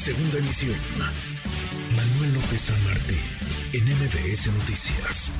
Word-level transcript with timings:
Segunda 0.00 0.38
emisión. 0.38 0.78
Manuel 1.94 2.32
López 2.32 2.58
San 2.58 2.84
Martín, 2.84 3.18
en 3.74 3.84
MBS 3.84 4.46
Noticias. 4.46 5.30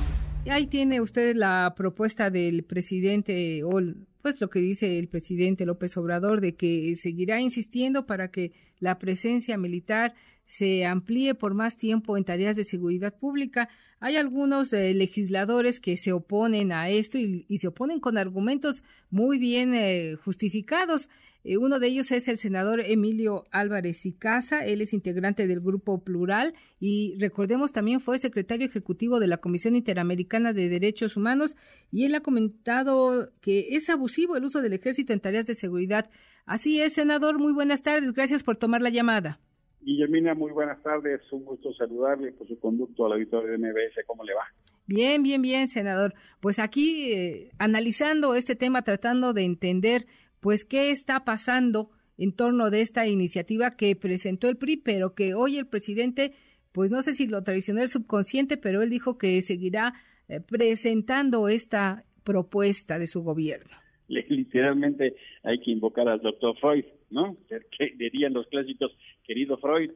Ahí 0.47 0.67
tiene 0.67 1.01
usted 1.01 1.35
la 1.35 1.73
propuesta 1.75 2.29
del 2.29 2.63
presidente, 2.63 3.63
o 3.63 3.81
pues 4.21 4.39
lo 4.39 4.51
que 4.51 4.59
dice 4.59 4.99
el 4.99 5.07
presidente 5.07 5.65
López 5.65 5.97
Obrador, 5.97 6.41
de 6.41 6.53
que 6.53 6.95
seguirá 6.95 7.41
insistiendo 7.41 8.05
para 8.05 8.29
que 8.29 8.51
la 8.79 8.99
presencia 8.99 9.57
militar 9.57 10.13
se 10.45 10.85
amplíe 10.85 11.33
por 11.33 11.55
más 11.55 11.75
tiempo 11.75 12.15
en 12.15 12.23
tareas 12.23 12.55
de 12.55 12.63
seguridad 12.63 13.17
pública. 13.17 13.67
Hay 13.99 14.15
algunos 14.15 14.73
eh, 14.73 14.93
legisladores 14.93 15.79
que 15.79 15.97
se 15.97 16.11
oponen 16.11 16.71
a 16.71 16.89
esto 16.89 17.17
y, 17.17 17.45
se 17.57 17.67
oponen 17.67 17.99
con 17.99 18.19
argumentos 18.19 18.83
muy 19.09 19.39
bien 19.39 19.73
eh, 19.73 20.17
justificados. 20.23 21.09
Eh, 21.43 21.57
uno 21.57 21.79
de 21.79 21.87
ellos 21.87 22.11
es 22.11 22.27
el 22.27 22.37
senador 22.37 22.79
Emilio 22.81 23.45
Álvarez 23.51 24.05
y 24.05 24.13
Casa. 24.13 24.65
Él 24.65 24.81
es 24.81 24.93
integrante 24.93 25.47
del 25.47 25.59
Grupo 25.59 26.03
Plural 26.03 26.53
y 26.79 27.17
recordemos 27.19 27.71
también 27.71 27.99
fue 27.99 28.19
secretario 28.19 28.67
ejecutivo 28.67 29.19
de 29.19 29.27
la 29.27 29.37
Comisión 29.37 29.75
Interamericana 29.75 30.53
de 30.53 30.69
Derechos 30.69 31.17
Humanos 31.17 31.55
y 31.91 32.05
él 32.05 32.15
ha 32.15 32.21
comentado 32.21 33.31
que 33.41 33.75
es 33.75 33.89
abusivo 33.89 34.35
el 34.35 34.45
uso 34.45 34.61
del 34.61 34.73
ejército 34.73 35.13
en 35.13 35.19
tareas 35.19 35.47
de 35.47 35.55
seguridad. 35.55 36.09
Así 36.45 36.81
es, 36.81 36.93
senador. 36.93 37.39
Muy 37.39 37.53
buenas 37.53 37.81
tardes. 37.81 38.13
Gracias 38.13 38.43
por 38.43 38.57
tomar 38.57 38.81
la 38.81 38.89
llamada. 38.89 39.39
Guillermina, 39.81 40.35
muy 40.35 40.51
buenas 40.51 40.81
tardes. 40.83 41.21
Un 41.31 41.43
gusto 41.43 41.73
saludarle 41.73 42.31
por 42.33 42.47
su 42.47 42.59
conducto 42.59 43.05
a 43.05 43.09
la 43.09 43.15
victoria 43.15 43.51
de 43.51 43.57
MBS. 43.57 44.05
¿Cómo 44.05 44.23
le 44.23 44.33
va? 44.33 44.43
Bien, 44.85 45.23
bien, 45.23 45.41
bien, 45.41 45.67
senador. 45.67 46.13
Pues 46.39 46.59
aquí 46.59 47.13
eh, 47.13 47.51
analizando 47.57 48.35
este 48.35 48.55
tema, 48.55 48.83
tratando 48.83 49.33
de 49.33 49.45
entender 49.45 50.05
pues 50.41 50.65
qué 50.65 50.91
está 50.91 51.23
pasando 51.23 51.91
en 52.17 52.35
torno 52.35 52.69
de 52.69 52.81
esta 52.81 53.07
iniciativa 53.07 53.77
que 53.77 53.95
presentó 53.95 54.49
el 54.49 54.57
PRI, 54.57 54.77
pero 54.77 55.15
que 55.15 55.33
hoy 55.33 55.57
el 55.57 55.67
presidente, 55.67 56.33
pues 56.71 56.91
no 56.91 57.01
sé 57.01 57.13
si 57.13 57.27
lo 57.27 57.43
traicionó 57.43 57.81
el 57.81 57.87
subconsciente, 57.87 58.57
pero 58.57 58.81
él 58.81 58.89
dijo 58.89 59.17
que 59.17 59.41
seguirá 59.41 59.93
eh, 60.27 60.41
presentando 60.41 61.47
esta 61.47 62.03
propuesta 62.23 62.99
de 62.99 63.07
su 63.07 63.23
gobierno. 63.23 63.71
Literalmente 64.07 65.15
hay 65.43 65.59
que 65.61 65.71
invocar 65.71 66.07
al 66.09 66.21
doctor 66.21 66.57
Freud, 66.59 66.85
¿no? 67.09 67.37
Que 67.47 67.93
dirían 67.97 68.33
los 68.33 68.47
clásicos, 68.47 68.91
querido 69.23 69.57
Freud, 69.57 69.91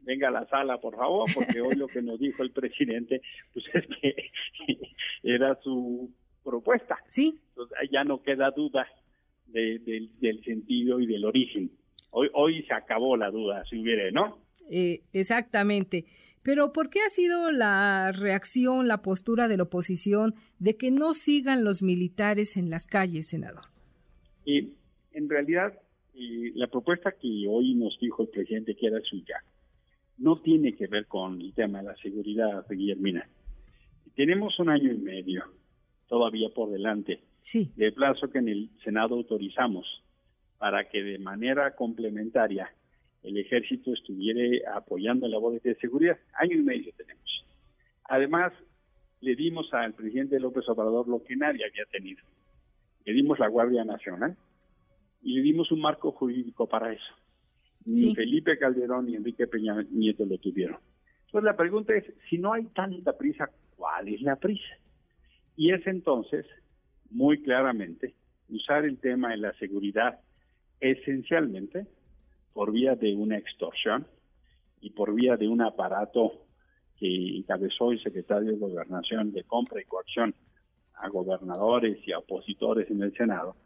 venga 0.00 0.28
a 0.28 0.32
la 0.32 0.46
sala, 0.46 0.78
por 0.78 0.96
favor, 0.96 1.28
porque 1.34 1.60
hoy 1.60 1.74
lo 1.76 1.86
que 1.86 2.02
nos 2.02 2.18
dijo 2.18 2.42
el 2.42 2.50
presidente, 2.50 3.20
pues 3.52 3.66
es 3.74 3.84
que 4.00 4.30
era 5.22 5.58
su 5.62 6.10
propuesta. 6.42 6.96
Sí. 7.08 7.38
Entonces, 7.50 7.76
ya 7.92 8.04
no 8.04 8.22
queda 8.22 8.50
duda 8.50 8.86
del 9.52 10.44
sentido 10.44 11.00
y 11.00 11.06
del 11.06 11.24
origen. 11.24 11.70
Hoy, 12.10 12.28
hoy 12.34 12.62
se 12.64 12.74
acabó 12.74 13.16
la 13.16 13.30
duda, 13.30 13.64
si 13.68 13.78
hubiera, 13.78 14.10
¿no? 14.10 14.38
Eh, 14.70 15.02
exactamente. 15.12 16.04
Pero 16.42 16.72
¿por 16.72 16.88
qué 16.88 17.00
ha 17.00 17.10
sido 17.10 17.50
la 17.50 18.12
reacción, 18.12 18.88
la 18.88 19.02
postura 19.02 19.48
de 19.48 19.56
la 19.56 19.64
oposición 19.64 20.34
de 20.58 20.76
que 20.76 20.90
no 20.90 21.12
sigan 21.12 21.64
los 21.64 21.82
militares 21.82 22.56
en 22.56 22.70
las 22.70 22.86
calles, 22.86 23.28
senador? 23.28 23.64
Y 24.44 24.70
en 25.12 25.28
realidad, 25.28 25.78
la 26.14 26.66
propuesta 26.68 27.12
que 27.12 27.46
hoy 27.48 27.74
nos 27.74 27.98
dijo 28.00 28.22
el 28.22 28.28
presidente 28.28 28.74
que 28.74 28.86
era 28.86 29.00
suya 29.02 29.42
no 30.18 30.40
tiene 30.40 30.74
que 30.74 30.86
ver 30.86 31.06
con 31.06 31.40
el 31.40 31.52
tema 31.54 31.78
de 31.78 31.88
la 31.88 31.96
seguridad, 31.96 32.64
Guillermina. 32.68 33.28
Tenemos 34.16 34.58
un 34.58 34.68
año 34.68 34.92
y 34.92 34.98
medio 34.98 35.44
todavía 36.08 36.48
por 36.48 36.70
delante 36.70 37.20
sí. 37.48 37.72
de 37.76 37.92
plazo 37.92 38.28
que 38.30 38.38
en 38.38 38.48
el 38.48 38.70
Senado 38.84 39.14
autorizamos 39.14 39.86
para 40.58 40.88
que 40.88 41.02
de 41.02 41.18
manera 41.18 41.74
complementaria 41.74 42.70
el 43.22 43.38
ejército 43.38 43.92
estuviera 43.92 44.76
apoyando 44.76 45.26
labores 45.26 45.62
de 45.62 45.74
seguridad. 45.76 46.18
Año 46.34 46.56
y 46.56 46.62
medio 46.62 46.92
tenemos. 46.96 47.44
Además, 48.04 48.52
le 49.20 49.34
dimos 49.34 49.72
al 49.72 49.94
presidente 49.94 50.38
López 50.38 50.68
Obrador 50.68 51.08
lo 51.08 51.22
que 51.24 51.36
nadie 51.36 51.64
había 51.64 51.84
tenido. 51.86 52.22
Le 53.04 53.12
dimos 53.14 53.38
la 53.38 53.48
Guardia 53.48 53.84
Nacional 53.84 54.36
y 55.22 55.34
le 55.34 55.42
dimos 55.42 55.72
un 55.72 55.80
marco 55.80 56.12
jurídico 56.12 56.68
para 56.68 56.92
eso. 56.92 57.14
Ni 57.86 58.14
Felipe 58.14 58.58
Calderón 58.58 59.06
ni 59.06 59.16
Enrique 59.16 59.46
Peña 59.46 59.82
Nieto 59.90 60.26
lo 60.26 60.36
tuvieron. 60.38 60.78
Entonces 61.26 61.44
la 61.44 61.56
pregunta 61.56 61.94
es, 61.96 62.04
si 62.28 62.36
no 62.36 62.52
hay 62.52 62.64
tanta 62.66 63.16
prisa, 63.16 63.50
¿cuál 63.76 64.08
es 64.08 64.20
la 64.20 64.36
prisa? 64.36 64.76
Y 65.56 65.72
es 65.72 65.86
entonces, 65.86 66.46
muy 67.10 67.42
claramente, 67.42 68.14
usar 68.48 68.84
el 68.84 68.98
tema 68.98 69.30
de 69.30 69.38
la 69.38 69.52
seguridad 69.54 70.20
esencialmente 70.80 71.86
por 72.52 72.72
vía 72.72 72.94
de 72.94 73.14
una 73.14 73.36
extorsión 73.36 74.06
y 74.80 74.90
por 74.90 75.14
vía 75.14 75.36
de 75.36 75.48
un 75.48 75.60
aparato 75.62 76.32
que 76.98 77.36
encabezó 77.36 77.92
el 77.92 78.02
secretario 78.02 78.52
de 78.52 78.58
Gobernación 78.58 79.32
de 79.32 79.44
compra 79.44 79.80
y 79.80 79.84
coacción 79.84 80.34
a 80.94 81.08
gobernadores 81.08 81.98
y 82.06 82.12
a 82.12 82.18
opositores 82.18 82.90
en 82.90 83.02
el 83.02 83.14
Senado, 83.14 83.56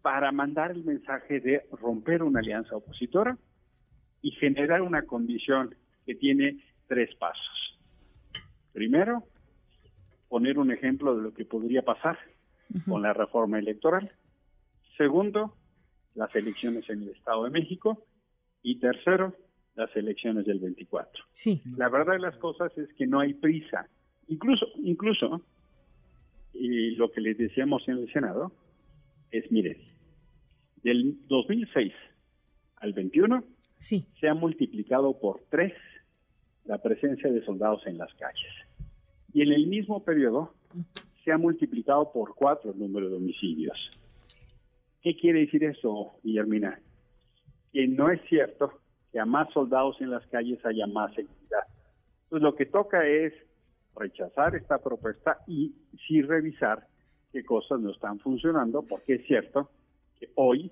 para 0.00 0.32
mandar 0.32 0.70
el 0.70 0.84
mensaje 0.84 1.40
de 1.40 1.66
romper 1.70 2.22
una 2.22 2.40
alianza 2.40 2.76
opositora 2.76 3.36
y 4.22 4.30
generar 4.32 4.82
una 4.82 5.02
condición 5.02 5.74
que 6.06 6.14
tiene 6.14 6.64
tres 6.88 7.14
pasos. 7.16 7.78
Primero, 8.72 9.24
poner 10.28 10.58
un 10.58 10.72
ejemplo 10.72 11.14
de 11.14 11.22
lo 11.22 11.34
que 11.34 11.44
podría 11.44 11.82
pasar 11.82 12.18
con 12.86 13.02
la 13.02 13.12
reforma 13.12 13.58
electoral. 13.58 14.10
Segundo, 14.96 15.54
las 16.14 16.34
elecciones 16.34 16.88
en 16.88 17.02
el 17.02 17.08
Estado 17.10 17.44
de 17.44 17.50
México. 17.50 18.04
Y 18.62 18.78
tercero, 18.78 19.34
las 19.74 19.94
elecciones 19.96 20.46
del 20.46 20.60
24. 20.60 21.24
Sí. 21.32 21.62
La 21.76 21.88
verdad 21.88 22.14
de 22.14 22.20
las 22.20 22.36
cosas 22.36 22.76
es 22.78 22.92
que 22.94 23.06
no 23.06 23.20
hay 23.20 23.34
prisa. 23.34 23.88
Incluso, 24.28 24.66
incluso, 24.82 25.42
y 26.52 26.92
lo 26.92 27.10
que 27.10 27.20
les 27.20 27.36
decíamos 27.38 27.82
en 27.88 27.98
el 27.98 28.12
Senado 28.12 28.52
es, 29.30 29.50
miren, 29.50 29.78
del 30.82 31.16
2006 31.28 31.92
al 32.76 32.92
21 32.92 33.44
sí. 33.78 34.06
se 34.20 34.28
ha 34.28 34.34
multiplicado 34.34 35.18
por 35.18 35.42
tres 35.50 35.72
la 36.64 36.78
presencia 36.78 37.30
de 37.30 37.44
soldados 37.44 37.86
en 37.86 37.98
las 37.98 38.12
calles. 38.14 38.52
Y 39.32 39.42
en 39.42 39.52
el 39.52 39.66
mismo 39.66 40.04
periodo 40.04 40.54
se 41.24 41.32
ha 41.32 41.38
multiplicado 41.38 42.12
por 42.12 42.34
cuatro 42.34 42.72
el 42.72 42.78
número 42.78 43.08
de 43.08 43.16
homicidios. 43.16 43.78
¿Qué 45.02 45.16
quiere 45.16 45.40
decir 45.40 45.64
eso, 45.64 46.12
Guillermina? 46.22 46.78
que 47.72 47.88
no 47.88 48.10
es 48.10 48.20
cierto 48.28 48.72
que 49.10 49.18
a 49.18 49.26
más 49.26 49.52
soldados 49.52 50.00
en 50.00 50.10
las 50.10 50.26
calles 50.26 50.64
haya 50.64 50.86
más 50.86 51.12
seguridad. 51.14 51.66
Entonces 52.24 52.42
lo 52.42 52.54
que 52.54 52.66
toca 52.66 53.06
es 53.06 53.32
rechazar 53.96 54.54
esta 54.54 54.78
propuesta 54.78 55.38
y 55.46 55.74
sí 56.06 56.22
revisar 56.22 56.86
qué 57.32 57.44
cosas 57.44 57.80
no 57.80 57.90
están 57.90 58.18
funcionando, 58.20 58.82
porque 58.82 59.14
es 59.14 59.26
cierto 59.26 59.70
que 60.18 60.30
hoy, 60.34 60.70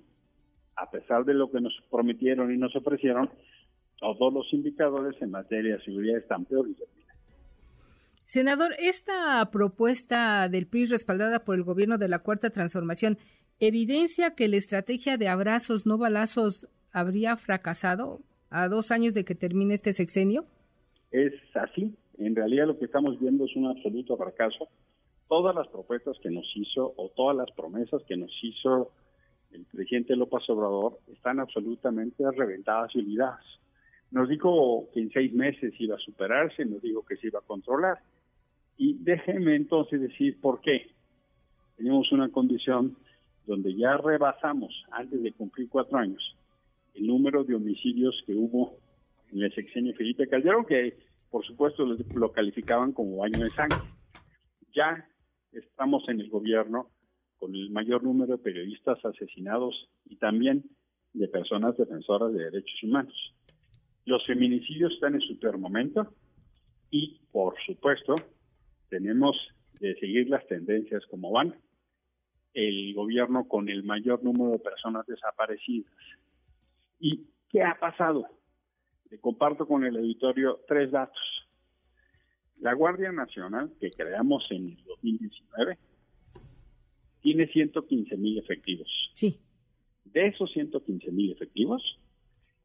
a 0.75 0.89
pesar 0.89 1.25
de 1.25 1.33
lo 1.33 1.51
que 1.51 1.61
nos 1.61 1.73
prometieron 1.89 2.53
y 2.53 2.57
nos 2.57 2.75
ofrecieron, 2.75 3.29
todos 3.99 4.33
los 4.33 4.51
indicadores 4.53 5.19
en 5.21 5.31
materia 5.31 5.77
de 5.77 5.83
seguridad 5.83 6.17
están 6.17 6.45
peores. 6.45 6.75
Senador, 8.31 8.71
esta 8.79 9.51
propuesta 9.51 10.47
del 10.47 10.65
PRI 10.65 10.85
respaldada 10.85 11.43
por 11.43 11.55
el 11.55 11.63
gobierno 11.63 11.97
de 11.97 12.07
la 12.07 12.19
Cuarta 12.19 12.49
Transformación 12.49 13.17
evidencia 13.59 14.35
que 14.35 14.47
la 14.47 14.55
estrategia 14.55 15.17
de 15.17 15.27
abrazos, 15.27 15.85
no 15.85 15.97
balazos, 15.97 16.65
habría 16.93 17.35
fracasado 17.35 18.21
a 18.49 18.69
dos 18.69 18.91
años 18.91 19.13
de 19.15 19.25
que 19.25 19.35
termine 19.35 19.73
este 19.73 19.91
sexenio? 19.91 20.45
Es 21.11 21.33
así. 21.55 21.93
En 22.19 22.33
realidad 22.33 22.67
lo 22.67 22.79
que 22.79 22.85
estamos 22.85 23.19
viendo 23.19 23.43
es 23.43 23.53
un 23.57 23.67
absoluto 23.67 24.15
fracaso. 24.15 24.69
Todas 25.27 25.53
las 25.53 25.67
propuestas 25.67 26.15
que 26.23 26.29
nos 26.29 26.49
hizo 26.55 26.93
o 26.95 27.09
todas 27.09 27.35
las 27.35 27.51
promesas 27.51 28.01
que 28.07 28.15
nos 28.15 28.31
hizo 28.41 28.93
el 29.51 29.65
presidente 29.65 30.15
López 30.15 30.49
Obrador 30.49 30.99
están 31.11 31.41
absolutamente 31.41 32.23
reventadas 32.31 32.95
y 32.95 32.99
olvidadas. 32.99 33.43
Nos 34.11 34.29
dijo 34.29 34.87
que 34.93 35.01
en 35.01 35.11
seis 35.11 35.33
meses 35.33 35.73
iba 35.79 35.97
a 35.97 35.99
superarse, 35.99 36.63
nos 36.63 36.81
dijo 36.81 37.03
que 37.03 37.17
se 37.17 37.27
iba 37.27 37.39
a 37.39 37.45
controlar. 37.45 37.97
Y 38.83 38.95
déjeme 38.95 39.55
entonces 39.55 40.01
decir 40.01 40.41
por 40.41 40.59
qué. 40.59 40.87
Tenemos 41.77 42.11
una 42.11 42.31
condición 42.31 42.97
donde 43.45 43.75
ya 43.75 43.95
rebasamos, 43.97 44.73
antes 44.89 45.21
de 45.21 45.33
cumplir 45.33 45.69
cuatro 45.69 45.99
años, 45.99 46.35
el 46.95 47.05
número 47.05 47.43
de 47.43 47.53
homicidios 47.53 48.23
que 48.25 48.33
hubo 48.33 48.79
en 49.31 49.43
el 49.43 49.53
sexenio 49.53 49.93
Felipe 49.93 50.27
Calderón, 50.27 50.65
que 50.65 50.97
por 51.29 51.45
supuesto 51.45 51.85
lo 51.85 52.31
calificaban 52.31 52.91
como 52.91 53.17
baño 53.17 53.41
de 53.41 53.51
sangre. 53.51 53.77
Ya 54.73 55.07
estamos 55.51 56.09
en 56.09 56.19
el 56.19 56.31
gobierno 56.31 56.89
con 57.37 57.53
el 57.53 57.69
mayor 57.69 58.01
número 58.01 58.37
de 58.37 58.43
periodistas 58.43 58.97
asesinados 59.05 59.91
y 60.09 60.15
también 60.15 60.63
de 61.13 61.27
personas 61.27 61.77
defensoras 61.77 62.33
de 62.33 62.45
derechos 62.45 62.81
humanos. 62.81 63.35
Los 64.05 64.25
feminicidios 64.25 64.91
están 64.93 65.13
en 65.13 65.21
su 65.21 65.37
peor 65.37 65.59
momento 65.59 66.15
y, 66.89 67.19
por 67.31 67.53
supuesto, 67.63 68.15
tenemos 68.91 69.35
de 69.79 69.95
seguir 69.95 70.29
las 70.29 70.45
tendencias 70.45 71.03
como 71.07 71.31
van. 71.31 71.55
El 72.53 72.93
gobierno 72.93 73.47
con 73.47 73.69
el 73.69 73.83
mayor 73.83 74.21
número 74.23 74.51
de 74.51 74.59
personas 74.59 75.07
desaparecidas, 75.07 75.91
¿Y 76.99 77.25
qué 77.49 77.63
ha 77.63 77.79
pasado? 77.79 78.27
Le 79.09 79.17
comparto 79.17 79.65
con 79.65 79.83
el 79.83 79.97
auditorio 79.97 80.59
tres 80.67 80.91
datos. 80.91 81.17
La 82.59 82.73
Guardia 82.73 83.11
Nacional, 83.11 83.71
que 83.79 83.89
creamos 83.89 84.45
en 84.51 84.67
el 84.67 84.83
2019, 84.83 85.79
tiene 87.21 87.47
115 87.47 88.17
mil 88.17 88.37
efectivos. 88.37 88.87
Sí. 89.15 89.39
De 90.05 90.27
esos 90.27 90.51
115 90.51 91.11
mil 91.11 91.31
efectivos, 91.31 91.81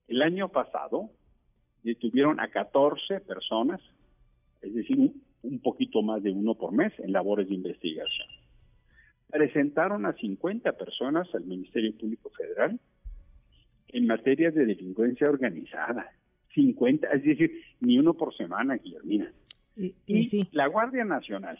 el 0.06 0.20
año 0.20 0.50
pasado 0.50 1.08
detuvieron 1.82 2.38
a 2.38 2.49
14 2.49 3.20
personas, 3.20 3.81
es 4.61 4.75
decir, 4.75 4.99
un, 4.99 5.23
un 5.46 5.60
poquito 5.60 6.02
más 6.02 6.22
de 6.22 6.32
uno 6.32 6.54
por 6.54 6.72
mes 6.72 6.93
en 6.98 7.12
labores 7.12 7.48
de 7.48 7.54
investigación. 7.54 8.28
Presentaron 9.31 10.06
a 10.06 10.12
50 10.12 10.72
personas 10.72 11.32
al 11.34 11.44
Ministerio 11.44 11.96
Público 11.96 12.31
Federal 12.31 12.78
en 13.88 14.06
materia 14.06 14.50
de 14.50 14.66
delincuencia 14.66 15.28
organizada. 15.28 16.12
50, 16.54 17.08
es 17.08 17.22
decir, 17.22 17.52
ni 17.81 17.98
uno 17.98 18.14
por 18.14 18.34
semana, 18.34 18.76
Guillermina. 18.76 19.32
Y, 19.76 19.94
Y 20.06 20.25
sí. 20.25 20.48
la 20.52 20.69
Guardia 20.69 21.04
Nacional, 21.04 21.58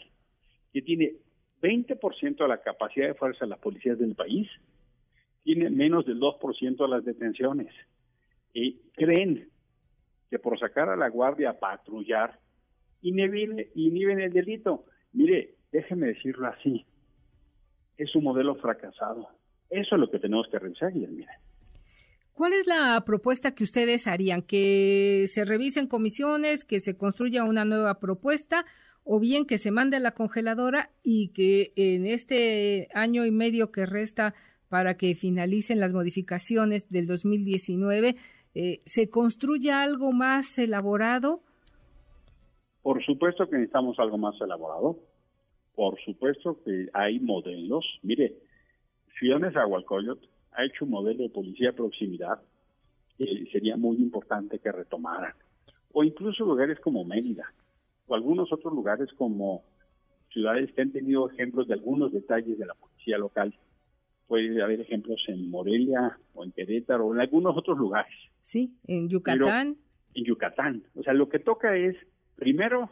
que 0.73 0.81
tiene 0.81 1.13
20% 1.61 2.37
de 2.37 2.47
la 2.47 2.61
capacidad 2.61 3.07
de 3.07 3.13
fuerza 3.13 3.45
de 3.45 3.49
las 3.49 3.59
policías 3.59 3.99
del 3.99 4.15
país, 4.15 4.47
tiene 5.43 5.69
menos 5.69 6.05
del 6.05 6.19
2% 6.19 6.77
de 6.77 6.87
las 6.87 7.05
detenciones. 7.05 7.73
Y 8.53 8.79
creen 8.93 9.49
que 10.29 10.39
por 10.39 10.59
sacar 10.59 10.89
a 10.89 10.95
la 10.95 11.09
Guardia 11.09 11.51
a 11.51 11.59
patrullar 11.59 12.39
inhiben, 13.01 14.19
el 14.19 14.33
delito. 14.33 14.85
Mire, 15.13 15.55
déjeme 15.71 16.07
decirlo 16.07 16.47
así, 16.47 16.85
es 17.97 18.15
un 18.15 18.23
modelo 18.23 18.55
fracasado. 18.55 19.27
Eso 19.69 19.95
es 19.95 20.01
lo 20.01 20.09
que 20.09 20.19
tenemos 20.19 20.47
que 20.49 20.59
revisar, 20.59 20.93
Guillermina. 20.93 21.31
¿Cuál 22.33 22.53
es 22.53 22.67
la 22.67 23.03
propuesta 23.03 23.55
que 23.55 23.63
ustedes 23.63 24.05
harían? 24.05 24.43
¿Que 24.43 25.25
se 25.27 25.43
revisen 25.43 25.87
comisiones, 25.87 26.63
que 26.63 26.79
se 26.79 26.95
construya 26.95 27.43
una 27.43 27.65
nueva 27.65 27.99
propuesta 27.99 28.65
o 29.03 29.19
bien 29.19 29.45
que 29.45 29.57
se 29.57 29.71
mande 29.71 29.97
a 29.97 30.01
la 30.01 30.11
congeladora 30.11 30.91
y 31.03 31.29
que 31.29 31.71
en 31.75 32.05
este 32.05 32.89
año 32.93 33.25
y 33.25 33.31
medio 33.31 33.71
que 33.71 33.85
resta 33.85 34.35
para 34.69 34.97
que 34.97 35.15
finalicen 35.15 35.79
las 35.79 35.93
modificaciones 35.93 36.89
del 36.89 37.07
2019 37.07 38.17
eh, 38.53 38.81
se 38.85 39.09
construya 39.09 39.81
algo 39.81 40.11
más 40.11 40.57
elaborado? 40.57 41.43
Por 42.87 43.03
supuesto 43.03 43.49
que 43.49 43.57
necesitamos 43.57 43.99
algo 43.99 44.17
más 44.17 44.39
elaborado. 44.39 44.97
Por 45.75 45.99
supuesto 46.05 46.63
que 46.63 46.87
hay 46.93 47.19
modelos. 47.19 47.83
Mire, 48.01 48.37
Ciudad 49.19 49.39
Nezahualcóyotl 49.39 50.25
ha 50.53 50.63
hecho 50.63 50.85
un 50.85 50.91
modelo 50.91 51.23
de 51.23 51.29
policía 51.29 51.71
de 51.71 51.73
proximidad 51.73 52.41
que 53.17 53.45
sería 53.51 53.75
muy 53.75 53.97
importante 53.97 54.59
que 54.59 54.71
retomaran. 54.71 55.33
O 55.91 56.05
incluso 56.05 56.45
lugares 56.45 56.79
como 56.79 57.03
Mérida, 57.03 57.51
o 58.07 58.15
algunos 58.15 58.53
otros 58.53 58.73
lugares 58.73 59.09
como 59.17 59.65
ciudades 60.31 60.71
que 60.71 60.81
han 60.81 60.93
tenido 60.93 61.29
ejemplos 61.29 61.67
de 61.67 61.73
algunos 61.73 62.13
detalles 62.13 62.57
de 62.57 62.67
la 62.67 62.73
policía 62.73 63.17
local. 63.17 63.53
Puede 64.27 64.63
haber 64.63 64.79
ejemplos 64.79 65.21
en 65.27 65.49
Morelia 65.49 66.17
o 66.33 66.45
en 66.45 66.53
Querétaro 66.53 67.07
o 67.07 67.13
en 67.13 67.19
algunos 67.19 67.57
otros 67.57 67.77
lugares. 67.77 68.15
Sí, 68.43 68.77
en 68.87 69.09
Yucatán. 69.09 69.75
en 70.13 70.23
Yucatán. 70.23 70.83
O 70.95 71.03
sea, 71.03 71.11
lo 71.11 71.27
que 71.27 71.39
toca 71.39 71.75
es, 71.75 71.97
primero, 72.37 72.89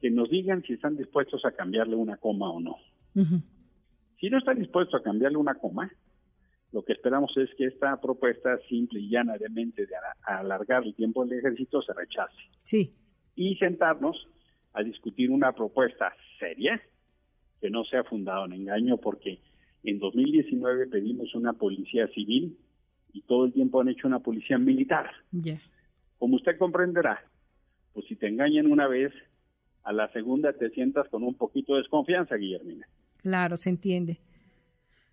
que 0.00 0.10
nos 0.10 0.28
digan 0.28 0.62
si 0.62 0.72
están 0.72 0.96
dispuestos 0.96 1.44
a 1.44 1.52
cambiarle 1.52 1.94
una 1.94 2.16
coma 2.16 2.50
o 2.50 2.60
no. 2.60 2.76
Si 4.20 4.28
no 4.28 4.38
están 4.38 4.58
dispuestos 4.58 5.00
a 5.00 5.04
cambiarle 5.04 5.38
una 5.38 5.54
coma, 5.54 5.90
lo 6.72 6.82
que 6.84 6.92
esperamos 6.94 7.34
es 7.36 7.48
que 7.56 7.66
esta 7.66 7.98
propuesta 8.00 8.58
simple 8.68 9.00
y 9.00 9.08
llanamente 9.08 9.86
de 9.86 9.94
a- 9.96 10.38
alargar 10.40 10.82
el 10.84 10.94
tiempo 10.94 11.24
del 11.24 11.38
ejército 11.38 11.80
se 11.80 11.92
rechace 11.94 12.36
Sí, 12.64 12.92
y 13.36 13.54
sentarnos 13.56 14.16
a 14.72 14.82
discutir 14.82 15.30
una 15.30 15.52
propuesta 15.52 16.12
seria 16.38 16.80
que 17.60 17.70
no 17.70 17.84
sea 17.84 18.04
fundada 18.04 18.44
en 18.46 18.52
engaño 18.54 18.98
porque 18.98 19.38
en 19.84 19.98
2019 19.98 20.88
pedimos 20.88 21.34
una 21.34 21.52
policía 21.54 22.08
civil 22.08 22.58
y 23.12 23.22
todo 23.22 23.46
el 23.46 23.52
tiempo 23.52 23.80
han 23.80 23.88
hecho 23.88 24.06
una 24.08 24.18
policía 24.18 24.58
militar. 24.58 25.10
ya. 25.30 25.58
Como 26.18 26.36
usted 26.36 26.58
comprenderá, 26.58 27.22
pues 27.96 28.06
si 28.08 28.14
te 28.14 28.28
engañan 28.28 28.66
una 28.66 28.86
vez, 28.86 29.10
a 29.82 29.90
la 29.90 30.12
segunda 30.12 30.52
te 30.52 30.68
sientas 30.68 31.08
con 31.08 31.22
un 31.22 31.34
poquito 31.34 31.72
de 31.72 31.80
desconfianza, 31.80 32.36
Guillermina. 32.36 32.86
Claro, 33.22 33.56
se 33.56 33.70
entiende. 33.70 34.20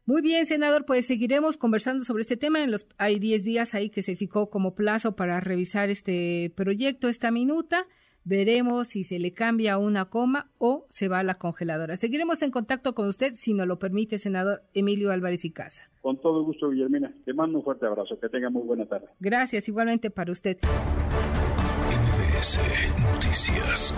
Muy 0.06 0.22
bien, 0.22 0.46
senador, 0.46 0.84
pues 0.86 1.08
seguiremos 1.08 1.56
conversando 1.56 2.04
sobre 2.04 2.24
este 2.24 2.36
tema. 2.36 2.62
En 2.62 2.72
los, 2.72 2.86
hay 2.98 3.20
10 3.20 3.46
días 3.46 3.74
ahí 3.74 3.90
que 3.90 4.02
se 4.02 4.18
fijó 4.18 4.50
como 4.50 4.76
plazo 4.76 5.16
para 5.16 5.40
revisar 5.40 5.90
este 5.90 6.52
proyecto, 6.58 7.08
esta 7.08 7.32
minuta. 7.32 7.86
Veremos 8.26 8.90
si 8.90 9.06
se 9.06 9.18
le 9.18 9.32
cambia 9.32 9.78
una 9.78 10.10
coma 10.10 10.52
o 10.58 10.86
se 10.90 11.08
va 11.08 11.20
a 11.20 11.24
la 11.24 11.36
congeladora. 11.36 11.96
Seguiremos 11.96 12.42
en 12.42 12.52
contacto 12.52 12.94
con 12.96 13.08
usted 13.08 13.32
si 13.36 13.54
nos 13.54 13.66
lo 13.66 13.80
permite, 13.80 14.18
senador 14.18 14.64
Emilio 14.74 15.12
Álvarez 15.12 15.46
y 15.46 15.52
Casa. 15.52 15.90
Con 16.02 16.20
todo 16.20 16.44
gusto, 16.44 16.70
Guillermina. 16.70 17.14
Te 17.24 17.34
mando 17.34 17.60
un 17.60 17.64
fuerte 17.64 17.86
abrazo. 17.86 18.20
Que 18.20 18.28
tenga 18.28 18.50
muy 18.50 18.64
buena 18.64 18.86
tarde. 18.86 19.08
Gracias, 19.22 19.70
igualmente 19.70 20.12
para 20.12 20.34
usted. 20.34 20.58
Noticias. 22.44 23.94